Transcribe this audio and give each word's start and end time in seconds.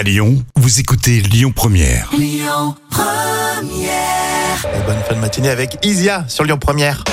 À 0.00 0.02
Lyon, 0.02 0.42
vous 0.56 0.80
écoutez 0.80 1.20
Lyon 1.20 1.52
Première. 1.54 2.08
Et 2.14 2.40
bonne 4.86 4.96
fin 5.06 5.14
de 5.14 5.20
matinée 5.20 5.50
avec 5.50 5.76
Isia 5.84 6.24
sur 6.26 6.44
Lyon 6.44 6.56
Première. 6.56 7.04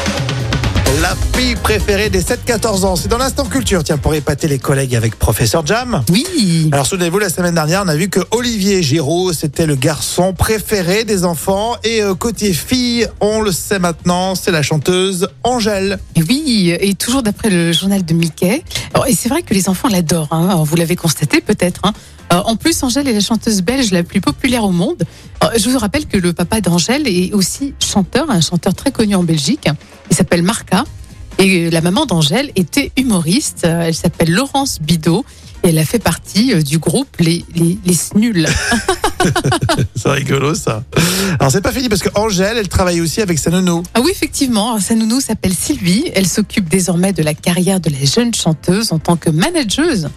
La 1.02 1.14
fille 1.36 1.56
préférée 1.56 2.10
des 2.10 2.22
7-14 2.22 2.86
ans, 2.86 2.96
c'est 2.96 3.10
dans 3.10 3.18
l'instant 3.18 3.44
culture, 3.44 3.84
tiens, 3.84 3.98
pour 3.98 4.14
épater 4.14 4.48
les 4.48 4.58
collègues 4.58 4.96
avec 4.96 5.20
Professeur 5.20 5.66
Jam. 5.66 6.02
Oui. 6.10 6.70
Alors 6.72 6.86
souvenez-vous, 6.86 7.20
la 7.20 7.28
semaine 7.28 7.56
dernière, 7.56 7.84
on 7.86 7.90
a 7.90 7.96
vu 7.98 8.08
que 8.08 8.22
Olivier 8.32 8.82
Giraud, 8.82 9.34
c'était 9.34 9.66
le 9.66 9.76
garçon 9.76 10.34
préféré 10.34 11.04
des 11.04 11.26
enfants. 11.26 11.76
Et 11.84 12.02
euh, 12.02 12.16
côté 12.16 12.54
fille, 12.54 13.06
on 13.20 13.42
le 13.42 13.52
sait 13.52 13.80
maintenant, 13.80 14.34
c'est 14.36 14.52
la 14.52 14.64
chanteuse 14.64 15.28
Angèle. 15.44 16.00
Oui, 16.16 16.74
et 16.80 16.94
toujours 16.94 17.22
d'après 17.22 17.50
le 17.50 17.74
journal 17.74 18.06
de 18.06 18.14
Mickey. 18.14 18.64
Alors, 18.94 19.08
et 19.08 19.14
c'est 19.14 19.28
vrai 19.28 19.42
que 19.42 19.54
les 19.54 19.68
enfants 19.68 19.90
l'adorent, 19.90 20.30
hein. 20.32 20.48
Alors, 20.48 20.64
vous 20.64 20.78
l'avez 20.78 20.96
constaté 20.96 21.42
peut-être. 21.42 21.82
hein. 21.84 21.92
Euh, 22.38 22.42
en 22.46 22.56
plus, 22.56 22.82
Angèle 22.84 23.08
est 23.08 23.14
la 23.14 23.20
chanteuse 23.20 23.62
belge 23.62 23.92
la 23.92 24.04
plus 24.04 24.22
populaire 24.22 24.64
au 24.64 24.72
monde. 24.72 25.04
Alors, 25.40 25.54
je 25.58 25.70
vous 25.70 25.78
rappelle 25.78 26.06
que 26.06 26.18
le 26.18 26.34
papa 26.34 26.62
d'Angèle 26.62 27.08
est 27.08 27.34
aussi 27.34 27.74
chanteur, 27.80 28.30
un 28.30 28.42
chanteur 28.42 28.74
très 28.74 28.92
connu 28.92 29.16
en 29.16 29.24
Belgique. 29.24 29.68
Il 30.10 30.16
s'appelle 30.16 30.44
Marca. 30.44 30.84
Et 31.40 31.70
la 31.70 31.82
maman 31.82 32.06
d'Angèle 32.06 32.52
était 32.56 32.92
humoriste. 32.98 33.64
Euh, 33.66 33.86
Elle 33.86 33.94
s'appelle 33.96 34.32
Laurence 34.32 34.80
Bidot. 34.82 35.24
Et 35.64 35.70
elle 35.70 35.80
a 35.80 35.86
fait 35.86 36.00
partie 36.00 36.54
euh, 36.54 36.62
du 36.62 36.78
groupe 36.80 37.08
Les, 37.20 37.44
les, 37.56 37.78
les 37.84 37.94
Snuls. 37.94 38.48
C'est 39.96 40.10
rigolo 40.10 40.56
ça. 40.56 40.84
Alors 41.40 41.52
c'est 41.52 41.62
pas 41.62 41.72
fini 41.72 41.90
parce 41.90 42.02
que 42.02 42.10
Angèle, 42.16 42.58
elle 42.58 42.70
travaille 42.70 43.02
aussi 43.02 43.22
avec 43.22 43.40
sa 43.40 43.50
nounou. 43.50 43.84
Ah 43.94 44.00
oui, 44.02 44.12
effectivement, 44.12 44.80
sa 44.80 44.96
nounou 44.96 45.20
s'appelle 45.20 45.54
Sylvie. 45.54 46.06
Elle 46.14 46.28
s'occupe 46.28 46.70
désormais 46.70 47.12
de 47.12 47.24
la 47.24 47.34
carrière 47.34 47.80
de 47.80 47.90
la 47.90 48.06
jeune 48.06 48.34
chanteuse 48.34 48.94
en 48.94 49.00
tant 49.00 49.18
que 49.18 49.30
manageuse. 49.30 50.10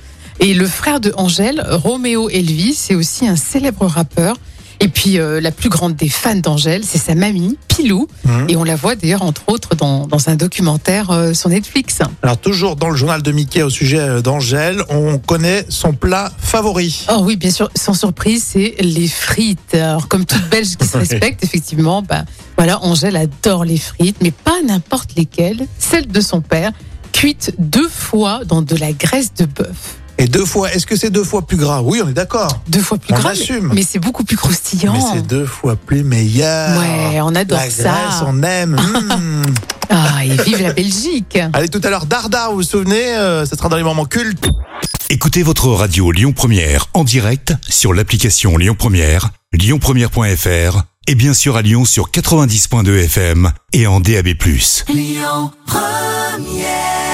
Et 0.42 0.54
le 0.54 0.66
frère 0.66 1.00
de 1.00 1.12
Angèle, 1.18 1.62
Roméo 1.68 2.30
Elvis, 2.30 2.74
c'est 2.74 2.94
aussi 2.94 3.28
un 3.28 3.36
célèbre 3.36 3.84
rappeur. 3.84 4.36
Et 4.82 4.88
puis 4.88 5.18
euh, 5.18 5.38
la 5.42 5.50
plus 5.50 5.68
grande 5.68 5.94
des 5.94 6.08
fans 6.08 6.34
d'Angèle, 6.34 6.82
c'est 6.82 6.96
sa 6.96 7.14
mamie, 7.14 7.58
Pilou. 7.68 8.08
Mhm. 8.24 8.46
Et 8.48 8.56
on 8.56 8.64
la 8.64 8.74
voit 8.74 8.96
d'ailleurs 8.96 9.20
entre 9.20 9.42
autres 9.48 9.74
dans, 9.74 10.06
dans 10.06 10.30
un 10.30 10.36
documentaire 10.36 11.10
euh, 11.10 11.34
sur 11.34 11.50
Netflix. 11.50 11.98
Alors 12.22 12.38
toujours 12.38 12.76
dans 12.76 12.88
le 12.88 12.96
journal 12.96 13.20
de 13.20 13.30
Mickey 13.30 13.62
au 13.62 13.68
sujet 13.68 13.98
euh, 13.98 14.22
d'Angèle, 14.22 14.82
on 14.88 15.18
connaît 15.18 15.66
son 15.68 15.92
plat 15.92 16.32
favori. 16.38 17.04
Oh 17.12 17.20
oui, 17.20 17.36
bien 17.36 17.50
sûr, 17.50 17.70
sans 17.74 17.92
surprise, 17.92 18.42
c'est 18.42 18.76
les 18.80 19.08
frites. 19.08 19.74
Alors 19.74 20.08
comme 20.08 20.24
toute 20.24 20.48
Belge 20.48 20.76
qui 20.76 20.86
se 20.86 20.96
respecte, 20.96 21.44
effectivement, 21.44 22.00
bah, 22.00 22.24
voilà, 22.56 22.82
Angèle 22.82 23.16
adore 23.16 23.66
les 23.66 23.76
frites, 23.76 24.16
mais 24.22 24.30
pas 24.30 24.62
n'importe 24.66 25.10
lesquelles, 25.18 25.66
celles 25.78 26.08
de 26.08 26.20
son 26.22 26.40
père, 26.40 26.72
cuites 27.12 27.52
deux 27.58 27.88
fois 27.88 28.40
dans 28.46 28.62
de 28.62 28.76
la 28.76 28.92
graisse 28.92 29.34
de 29.34 29.44
bœuf. 29.44 29.98
Et 30.20 30.26
deux 30.26 30.44
fois, 30.44 30.70
est-ce 30.70 30.84
que 30.84 30.96
c'est 30.96 31.08
deux 31.08 31.24
fois 31.24 31.40
plus 31.46 31.56
gras? 31.56 31.80
Oui, 31.80 32.02
on 32.04 32.08
est 32.08 32.12
d'accord. 32.12 32.60
Deux 32.68 32.82
fois 32.82 32.98
plus 32.98 33.14
On 33.14 33.18
gras, 33.18 33.30
assume. 33.30 33.70
mais 33.74 33.82
c'est 33.82 33.98
beaucoup 33.98 34.22
plus 34.22 34.36
croustillant. 34.36 34.92
Mais 34.92 35.00
c'est 35.14 35.26
deux 35.26 35.46
fois 35.46 35.76
plus 35.76 36.04
meilleur. 36.04 36.78
Ouais, 36.78 37.20
on 37.22 37.34
adore 37.34 37.58
La 37.58 37.70
ça. 37.70 37.84
Grèce, 37.84 38.22
on 38.26 38.42
aime. 38.42 38.76
Mmh. 39.10 39.42
Ah, 39.92 40.24
et 40.24 40.36
vive 40.44 40.62
la 40.62 40.72
Belgique 40.72 41.36
Allez, 41.52 41.68
tout 41.68 41.80
à 41.82 41.90
l'heure, 41.90 42.06
Dardar, 42.06 42.50
vous 42.50 42.58
vous 42.58 42.62
souvenez 42.62 43.16
euh, 43.16 43.44
Ça 43.44 43.56
sera 43.56 43.68
dans 43.68 43.76
les 43.76 43.82
moments 43.82 44.04
cultes. 44.04 44.48
Écoutez 45.08 45.42
votre 45.42 45.68
radio 45.68 46.12
Lyon 46.12 46.32
Première 46.32 46.86
en 46.94 47.02
direct 47.02 47.54
sur 47.68 47.92
l'application 47.92 48.56
Lyon 48.56 48.76
Première, 48.78 49.30
lyonpremière.fr 49.52 50.82
et 51.08 51.14
bien 51.16 51.34
sûr 51.34 51.56
à 51.56 51.62
Lyon 51.62 51.84
sur 51.84 52.10
90.2 52.10 53.04
FM 53.06 53.50
et 53.72 53.88
en 53.88 53.98
DAB+. 53.98 54.28
Lyon 54.88 55.50
Première 55.66 57.09